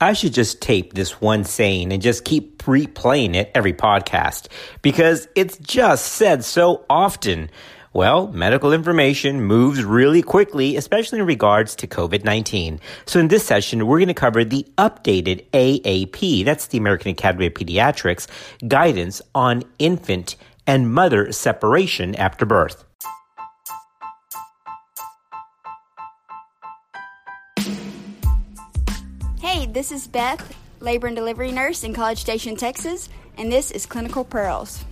I 0.00 0.12
should 0.12 0.34
just 0.34 0.60
tape 0.60 0.92
this 0.92 1.22
one 1.22 1.44
saying 1.44 1.90
and 1.90 2.02
just 2.02 2.26
keep 2.26 2.62
replaying 2.64 3.34
it 3.34 3.50
every 3.54 3.72
podcast 3.72 4.48
because 4.82 5.26
it's 5.34 5.56
just 5.56 6.12
said 6.12 6.44
so 6.44 6.84
often. 6.90 7.48
Well, 7.94 8.28
medical 8.28 8.74
information 8.74 9.40
moves 9.40 9.82
really 9.82 10.20
quickly, 10.20 10.76
especially 10.76 11.20
in 11.20 11.24
regards 11.24 11.74
to 11.76 11.86
COVID 11.86 12.24
19. 12.24 12.78
So, 13.06 13.18
in 13.20 13.28
this 13.28 13.46
session, 13.46 13.86
we're 13.86 13.96
going 13.96 14.08
to 14.08 14.14
cover 14.14 14.44
the 14.44 14.66
updated 14.76 15.46
AAP, 15.52 16.44
that's 16.44 16.66
the 16.66 16.76
American 16.76 17.12
Academy 17.12 17.46
of 17.46 17.54
Pediatrics, 17.54 18.26
guidance 18.68 19.22
on 19.34 19.62
infant 19.78 20.36
and 20.66 20.92
mother 20.92 21.32
separation 21.32 22.14
after 22.16 22.44
birth. 22.44 22.84
Hey, 29.56 29.64
this 29.64 29.90
is 29.90 30.06
Beth, 30.06 30.54
labor 30.80 31.06
and 31.06 31.16
delivery 31.16 31.50
nurse 31.50 31.82
in 31.82 31.94
College 31.94 32.18
Station, 32.18 32.56
Texas, 32.56 33.08
and 33.38 33.50
this 33.50 33.70
is 33.70 33.86
Clinical 33.86 34.22
Pearls. 34.22 34.84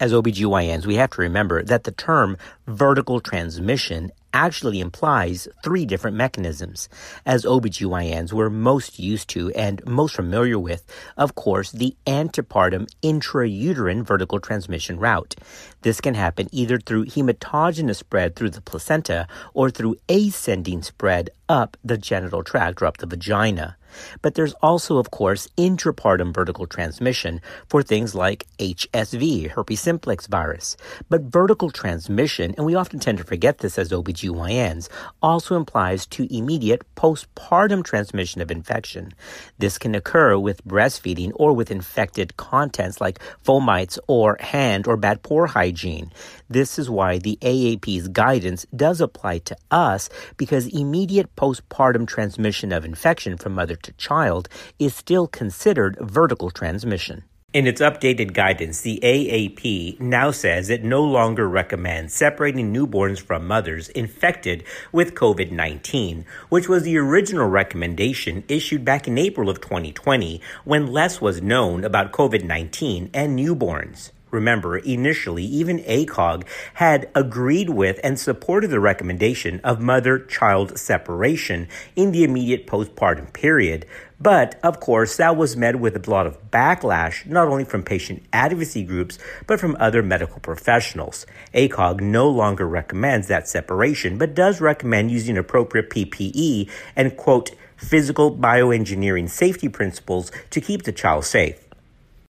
As 0.00 0.14
OBGYNs, 0.14 0.86
we 0.86 0.94
have 0.94 1.10
to 1.10 1.20
remember 1.20 1.62
that 1.64 1.84
the 1.84 1.92
term 1.92 2.38
vertical 2.66 3.20
transmission 3.20 4.10
actually 4.32 4.80
implies 4.80 5.48
three 5.62 5.86
different 5.86 6.16
mechanisms. 6.16 6.88
As 7.26 7.44
OBGYNs, 7.44 8.32
we're 8.32 8.50
most 8.50 8.98
used 8.98 9.28
to 9.30 9.50
and 9.52 9.84
most 9.86 10.16
familiar 10.16 10.58
with, 10.58 10.84
of 11.16 11.34
course, 11.34 11.72
the 11.72 11.96
antepartum 12.06 12.88
intrauterine 13.02 14.04
vertical 14.04 14.40
transmission 14.40 14.98
route. 14.98 15.34
This 15.82 16.00
can 16.00 16.14
happen 16.14 16.48
either 16.52 16.78
through 16.78 17.06
hematogenous 17.06 17.96
spread 17.96 18.36
through 18.36 18.50
the 18.50 18.60
placenta 18.60 19.26
or 19.54 19.70
through 19.70 19.96
ascending 20.08 20.82
spread 20.82 21.30
up 21.52 21.76
the 21.84 21.98
genital 21.98 22.42
tract 22.42 22.80
or 22.80 22.86
up 22.86 22.96
the 22.96 23.06
vagina. 23.06 23.76
But 24.22 24.34
there's 24.34 24.54
also, 24.54 24.96
of 24.96 25.10
course, 25.10 25.48
intrapartum 25.58 26.34
vertical 26.34 26.66
transmission 26.66 27.40
for 27.68 27.82
things 27.82 28.14
like 28.14 28.46
HSV, 28.58 29.50
herpes 29.50 29.80
simplex 29.80 30.26
virus. 30.26 30.76
But 31.08 31.22
vertical 31.22 31.70
transmission, 31.70 32.54
and 32.56 32.64
we 32.64 32.74
often 32.74 33.00
tend 33.00 33.18
to 33.18 33.24
forget 33.24 33.58
this 33.58 33.78
as 33.78 33.90
OBGYNs, 33.90 34.88
also 35.22 35.56
implies 35.56 36.06
to 36.06 36.34
immediate 36.34 36.82
postpartum 36.94 37.84
transmission 37.84 38.40
of 38.40 38.50
infection. 38.50 39.12
This 39.58 39.78
can 39.78 39.94
occur 39.94 40.38
with 40.38 40.64
breastfeeding 40.66 41.32
or 41.34 41.52
with 41.52 41.70
infected 41.70 42.36
contents 42.36 43.00
like 43.00 43.18
fomites 43.44 43.98
or 44.06 44.36
hand 44.40 44.86
or 44.86 44.96
bad 44.96 45.22
poor 45.22 45.46
hygiene. 45.46 46.10
This 46.48 46.78
is 46.78 46.90
why 46.90 47.18
the 47.18 47.38
AAP's 47.40 48.08
guidance 48.08 48.66
does 48.76 49.00
apply 49.00 49.38
to 49.38 49.56
us 49.70 50.10
because 50.36 50.66
immediate 50.66 51.34
postpartum 51.42 52.06
transmission 52.06 52.70
of 52.70 52.84
infection 52.84 53.36
from 53.36 53.52
mother 53.52 53.74
to 53.74 53.90
child 53.94 54.48
is 54.78 54.94
still 54.94 55.26
considered 55.26 55.98
vertical 56.00 56.52
transmission. 56.52 57.24
In 57.52 57.66
its 57.66 57.80
updated 57.80 58.32
guidance, 58.32 58.80
the 58.82 59.00
AAP 59.02 59.98
now 59.98 60.30
says 60.30 60.70
it 60.70 60.84
no 60.84 61.02
longer 61.02 61.48
recommends 61.48 62.14
separating 62.14 62.72
newborns 62.72 63.20
from 63.20 63.48
mothers 63.48 63.88
infected 63.88 64.62
with 64.92 65.16
COVID 65.16 65.50
19, 65.50 66.24
which 66.48 66.68
was 66.68 66.84
the 66.84 66.96
original 66.96 67.48
recommendation 67.48 68.44
issued 68.46 68.84
back 68.84 69.08
in 69.08 69.18
April 69.18 69.50
of 69.50 69.60
2020 69.60 70.40
when 70.64 70.92
less 70.92 71.20
was 71.20 71.42
known 71.42 71.82
about 71.82 72.12
COVID 72.12 72.44
19 72.44 73.10
and 73.12 73.36
newborns. 73.36 74.12
Remember, 74.32 74.78
initially, 74.78 75.44
even 75.44 75.80
ACOG 75.80 76.44
had 76.74 77.10
agreed 77.14 77.68
with 77.68 78.00
and 78.02 78.18
supported 78.18 78.68
the 78.68 78.80
recommendation 78.80 79.60
of 79.62 79.78
mother 79.78 80.18
child 80.18 80.78
separation 80.78 81.68
in 81.94 82.12
the 82.12 82.24
immediate 82.24 82.66
postpartum 82.66 83.30
period. 83.34 83.84
But, 84.18 84.58
of 84.62 84.80
course, 84.80 85.18
that 85.18 85.36
was 85.36 85.54
met 85.54 85.78
with 85.78 85.94
a 85.96 86.10
lot 86.10 86.26
of 86.26 86.50
backlash, 86.50 87.26
not 87.26 87.46
only 87.46 87.64
from 87.64 87.82
patient 87.82 88.22
advocacy 88.32 88.84
groups, 88.84 89.18
but 89.46 89.60
from 89.60 89.76
other 89.78 90.02
medical 90.02 90.40
professionals. 90.40 91.26
ACOG 91.52 92.00
no 92.00 92.26
longer 92.30 92.66
recommends 92.66 93.28
that 93.28 93.48
separation, 93.48 94.16
but 94.16 94.34
does 94.34 94.62
recommend 94.62 95.10
using 95.10 95.36
appropriate 95.36 95.90
PPE 95.90 96.70
and, 96.96 97.18
quote, 97.18 97.50
physical 97.76 98.34
bioengineering 98.34 99.28
safety 99.28 99.68
principles 99.68 100.32
to 100.48 100.60
keep 100.60 100.84
the 100.84 100.92
child 100.92 101.26
safe. 101.26 101.61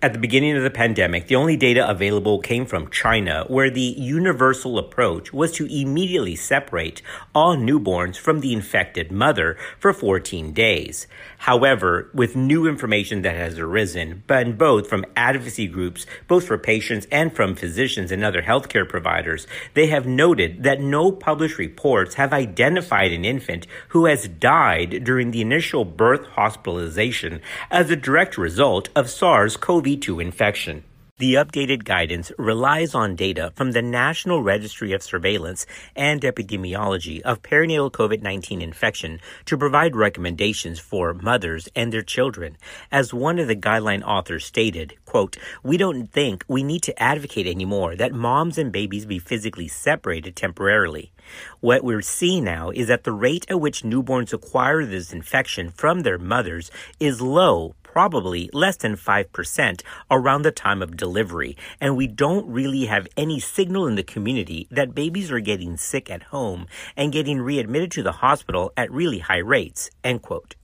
At 0.00 0.12
the 0.12 0.20
beginning 0.20 0.56
of 0.56 0.62
the 0.62 0.70
pandemic, 0.70 1.26
the 1.26 1.34
only 1.34 1.56
data 1.56 1.90
available 1.90 2.38
came 2.38 2.66
from 2.66 2.88
China, 2.88 3.44
where 3.48 3.68
the 3.68 3.80
universal 3.80 4.78
approach 4.78 5.32
was 5.32 5.50
to 5.54 5.66
immediately 5.66 6.36
separate 6.36 7.02
all 7.34 7.56
newborns 7.56 8.16
from 8.16 8.38
the 8.38 8.52
infected 8.52 9.10
mother 9.10 9.56
for 9.80 9.92
14 9.92 10.52
days. 10.52 11.08
However, 11.38 12.12
with 12.14 12.36
new 12.36 12.68
information 12.68 13.22
that 13.22 13.34
has 13.34 13.58
arisen, 13.58 14.22
but 14.28 14.56
both 14.56 14.88
from 14.88 15.04
advocacy 15.16 15.66
groups, 15.66 16.06
both 16.28 16.46
for 16.46 16.58
patients 16.58 17.08
and 17.10 17.34
from 17.34 17.56
physicians 17.56 18.12
and 18.12 18.22
other 18.22 18.42
healthcare 18.42 18.88
providers, 18.88 19.48
they 19.74 19.88
have 19.88 20.06
noted 20.06 20.62
that 20.62 20.80
no 20.80 21.10
published 21.10 21.58
reports 21.58 22.14
have 22.14 22.32
identified 22.32 23.10
an 23.10 23.24
infant 23.24 23.66
who 23.88 24.06
has 24.06 24.28
died 24.28 25.02
during 25.02 25.32
the 25.32 25.40
initial 25.40 25.84
birth 25.84 26.24
hospitalization 26.28 27.40
as 27.68 27.90
a 27.90 27.96
direct 27.96 28.38
result 28.38 28.90
of 28.94 29.10
SARS 29.10 29.56
2 29.96 30.20
infection. 30.20 30.84
The 31.18 31.34
updated 31.34 31.82
guidance 31.82 32.30
relies 32.38 32.94
on 32.94 33.16
data 33.16 33.52
from 33.56 33.72
the 33.72 33.82
National 33.82 34.40
Registry 34.40 34.92
of 34.92 35.02
Surveillance 35.02 35.66
and 35.96 36.20
Epidemiology 36.20 37.20
of 37.22 37.42
Perinatal 37.42 37.90
COVID 37.90 38.22
19 38.22 38.62
infection 38.62 39.18
to 39.46 39.58
provide 39.58 39.96
recommendations 39.96 40.78
for 40.78 41.14
mothers 41.14 41.68
and 41.74 41.92
their 41.92 42.02
children. 42.02 42.56
As 42.92 43.12
one 43.12 43.40
of 43.40 43.48
the 43.48 43.56
guideline 43.56 44.04
authors 44.04 44.44
stated, 44.44 44.94
quote, 45.06 45.36
We 45.64 45.76
don't 45.76 46.06
think 46.06 46.44
we 46.46 46.62
need 46.62 46.84
to 46.84 47.02
advocate 47.02 47.48
anymore 47.48 47.96
that 47.96 48.12
moms 48.12 48.56
and 48.56 48.70
babies 48.70 49.04
be 49.04 49.18
physically 49.18 49.66
separated 49.66 50.36
temporarily. 50.36 51.10
What 51.58 51.82
we're 51.82 52.00
seeing 52.00 52.44
now 52.44 52.70
is 52.70 52.86
that 52.86 53.02
the 53.02 53.12
rate 53.12 53.44
at 53.48 53.60
which 53.60 53.82
newborns 53.82 54.32
acquire 54.32 54.86
this 54.86 55.12
infection 55.12 55.70
from 55.70 56.02
their 56.02 56.16
mothers 56.16 56.70
is 57.00 57.20
low 57.20 57.74
probably 57.98 58.48
less 58.52 58.76
than 58.76 58.94
5% 58.94 59.82
around 60.08 60.42
the 60.42 60.52
time 60.52 60.82
of 60.82 60.96
delivery, 60.96 61.56
and 61.80 61.96
we 61.96 62.06
don't 62.06 62.46
really 62.46 62.84
have 62.84 63.08
any 63.16 63.40
signal 63.40 63.88
in 63.88 63.96
the 63.96 64.04
community 64.04 64.68
that 64.70 64.94
babies 64.94 65.32
are 65.32 65.40
getting 65.40 65.76
sick 65.76 66.08
at 66.08 66.30
home 66.34 66.68
and 66.96 67.12
getting 67.12 67.40
readmitted 67.40 67.90
to 67.90 68.04
the 68.04 68.12
hospital 68.12 68.70
at 68.76 68.92
really 68.92 69.18
high 69.18 69.42
rates. 69.56 69.90
End 70.04 70.22
quote. 70.22 70.54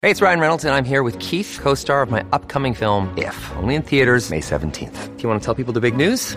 Hey, 0.00 0.12
it's 0.12 0.22
Ryan 0.22 0.38
Reynolds, 0.38 0.64
and 0.64 0.76
I'm 0.76 0.84
here 0.84 1.02
with 1.02 1.18
Keith, 1.18 1.58
co 1.60 1.74
star 1.74 2.02
of 2.02 2.10
my 2.12 2.24
upcoming 2.30 2.72
film, 2.72 3.12
If, 3.18 3.36
only 3.56 3.74
in 3.74 3.82
theaters, 3.82 4.30
May 4.30 4.40
17th. 4.40 5.16
Do 5.16 5.22
you 5.24 5.28
want 5.28 5.42
to 5.42 5.44
tell 5.44 5.56
people 5.56 5.72
the 5.72 5.80
big 5.80 5.96
news? 5.96 6.36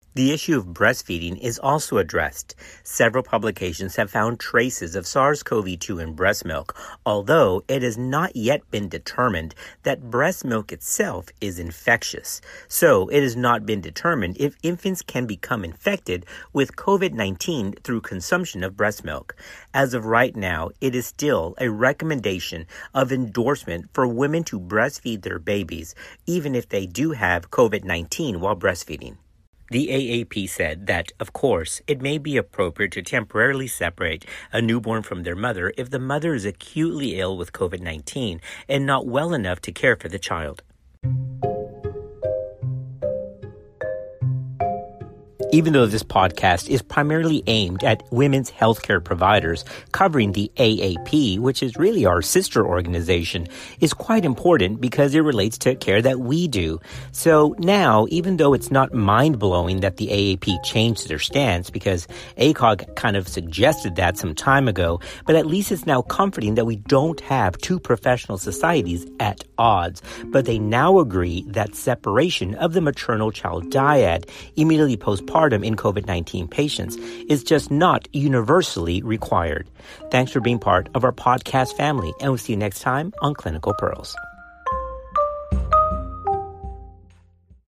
The 0.13 0.33
issue 0.33 0.57
of 0.57 0.65
breastfeeding 0.65 1.39
is 1.39 1.57
also 1.57 1.97
addressed. 1.97 2.53
Several 2.83 3.23
publications 3.23 3.95
have 3.95 4.11
found 4.11 4.41
traces 4.41 4.93
of 4.93 5.07
SARS 5.07 5.41
CoV 5.41 5.79
2 5.79 5.99
in 5.99 6.15
breast 6.15 6.43
milk, 6.43 6.77
although 7.05 7.63
it 7.69 7.81
has 7.81 7.97
not 7.97 8.35
yet 8.35 8.69
been 8.69 8.89
determined 8.89 9.55
that 9.83 10.11
breast 10.11 10.43
milk 10.43 10.73
itself 10.73 11.29
is 11.39 11.59
infectious. 11.59 12.41
So 12.67 13.07
it 13.07 13.23
has 13.23 13.37
not 13.37 13.65
been 13.65 13.79
determined 13.79 14.35
if 14.37 14.57
infants 14.61 15.01
can 15.01 15.27
become 15.27 15.63
infected 15.63 16.25
with 16.51 16.75
COVID 16.75 17.13
19 17.13 17.75
through 17.81 18.01
consumption 18.01 18.65
of 18.65 18.75
breast 18.75 19.05
milk. 19.05 19.33
As 19.73 19.93
of 19.93 20.03
right 20.03 20.35
now, 20.35 20.71
it 20.81 20.93
is 20.93 21.07
still 21.07 21.55
a 21.57 21.69
recommendation 21.69 22.67
of 22.93 23.13
endorsement 23.13 23.85
for 23.93 24.05
women 24.05 24.43
to 24.43 24.59
breastfeed 24.59 25.21
their 25.21 25.39
babies, 25.39 25.95
even 26.25 26.53
if 26.53 26.67
they 26.67 26.85
do 26.85 27.11
have 27.11 27.49
COVID 27.49 27.85
19 27.85 28.41
while 28.41 28.57
breastfeeding. 28.57 29.15
The 29.71 29.87
AAP 29.87 30.49
said 30.49 30.87
that, 30.87 31.13
of 31.17 31.31
course, 31.31 31.81
it 31.87 32.01
may 32.01 32.17
be 32.17 32.35
appropriate 32.35 32.91
to 32.91 33.01
temporarily 33.01 33.67
separate 33.67 34.25
a 34.51 34.61
newborn 34.61 35.01
from 35.01 35.23
their 35.23 35.33
mother 35.33 35.71
if 35.77 35.89
the 35.89 35.97
mother 35.97 36.33
is 36.33 36.43
acutely 36.43 37.17
ill 37.17 37.37
with 37.37 37.53
COVID 37.53 37.79
19 37.79 38.41
and 38.67 38.85
not 38.85 39.07
well 39.07 39.33
enough 39.33 39.61
to 39.61 39.71
care 39.71 39.95
for 39.95 40.09
the 40.09 40.19
child. 40.19 40.61
Even 45.53 45.73
though 45.73 45.85
this 45.85 46.01
podcast 46.01 46.69
is 46.69 46.81
primarily 46.81 47.43
aimed 47.45 47.83
at 47.83 48.03
women's 48.09 48.49
healthcare 48.49 49.03
providers, 49.03 49.65
covering 49.91 50.31
the 50.31 50.49
AAP, 50.55 51.39
which 51.39 51.61
is 51.61 51.75
really 51.75 52.05
our 52.05 52.21
sister 52.21 52.65
organization, 52.65 53.45
is 53.81 53.93
quite 53.93 54.23
important 54.23 54.79
because 54.79 55.13
it 55.13 55.19
relates 55.19 55.57
to 55.57 55.75
care 55.75 56.01
that 56.01 56.21
we 56.21 56.47
do. 56.47 56.79
So 57.11 57.53
now, 57.59 58.07
even 58.09 58.37
though 58.37 58.53
it's 58.53 58.71
not 58.71 58.93
mind 58.93 59.39
blowing 59.39 59.81
that 59.81 59.97
the 59.97 60.07
AAP 60.07 60.63
changed 60.63 61.09
their 61.09 61.19
stance 61.19 61.69
because 61.69 62.07
ACOG 62.37 62.95
kind 62.95 63.17
of 63.17 63.27
suggested 63.27 63.97
that 63.97 64.17
some 64.17 64.33
time 64.33 64.69
ago, 64.69 65.01
but 65.25 65.35
at 65.35 65.45
least 65.45 65.73
it's 65.73 65.85
now 65.85 66.01
comforting 66.01 66.55
that 66.55 66.65
we 66.65 66.77
don't 66.77 67.19
have 67.19 67.57
two 67.57 67.77
professional 67.77 68.37
societies 68.37 69.05
at 69.19 69.43
odds. 69.57 70.01
But 70.27 70.45
they 70.45 70.59
now 70.59 70.99
agree 70.99 71.43
that 71.49 71.75
separation 71.75 72.55
of 72.55 72.71
the 72.71 72.79
maternal 72.79 73.31
child 73.31 73.69
dyad 73.69 74.29
immediately 74.55 74.95
postpartum 74.95 75.40
postpartum 75.41 75.65
in 75.65 75.75
COVID 75.75 76.05
19 76.07 76.47
patients 76.47 76.95
is 77.29 77.43
just 77.43 77.71
not 77.71 78.07
universally 78.13 79.01
required. 79.01 79.69
Thanks 80.11 80.31
for 80.31 80.39
being 80.39 80.59
part 80.59 80.89
of 80.93 81.03
our 81.03 81.11
podcast 81.11 81.73
family, 81.73 82.13
and 82.19 82.31
we'll 82.31 82.37
see 82.37 82.53
you 82.53 82.57
next 82.57 82.81
time 82.81 83.13
on 83.21 83.33
Clinical 83.33 83.73
Pearls. 83.77 84.15